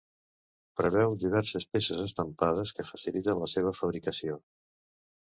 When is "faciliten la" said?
2.87-3.51